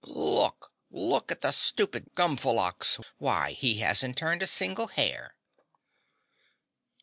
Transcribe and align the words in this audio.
"Look! 0.03 0.73
Look 0.89 1.31
at 1.31 1.41
the 1.41 1.51
stupid 1.51 2.15
Gumflumox, 2.15 2.99
why 3.19 3.51
he 3.51 3.81
hasn't 3.81 4.17
turned 4.17 4.41
a 4.41 4.47
single 4.47 4.87
hair." 4.87 5.35